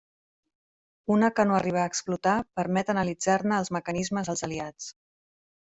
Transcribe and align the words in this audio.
Una 1.15 1.29
que 1.39 1.45
no 1.49 1.57
arribà 1.57 1.83
a 1.83 1.91
explotar 1.91 2.35
permet 2.61 2.91
analitzar-ne 2.97 3.61
el 3.65 3.73
mecanisme 3.79 4.27
als 4.37 4.47
aliats. 4.51 4.95